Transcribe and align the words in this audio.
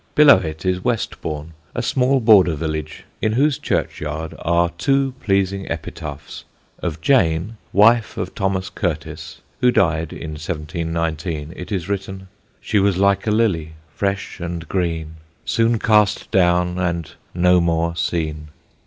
Below, 0.15 0.37
it 0.37 0.65
is 0.65 0.83
Westbourne, 0.83 1.53
a 1.75 1.83
small 1.83 2.19
border 2.19 2.55
village 2.55 3.03
in 3.21 3.33
whose 3.33 3.59
churchyard 3.59 4.33
are 4.39 4.71
two 4.71 5.13
pleasing 5.23 5.69
epitaphs. 5.71 6.43
Of 6.79 7.01
Jane, 7.01 7.57
wife 7.71 8.17
of 8.17 8.33
Thomas 8.33 8.71
Curtis, 8.71 9.41
who 9.59 9.69
died 9.69 10.11
in 10.11 10.31
1719, 10.31 11.53
it 11.55 11.71
is 11.71 11.87
written: 11.87 12.29
She 12.59 12.79
was 12.79 12.97
like 12.97 13.27
a 13.27 13.31
lily 13.31 13.73
fresh 13.93 14.39
and 14.39 14.67
green, 14.67 15.17
Soon 15.45 15.77
cast 15.77 16.31
down 16.31 16.79
and 16.79 17.11
no 17.35 17.59
more 17.61 17.95
seen. 17.95 18.47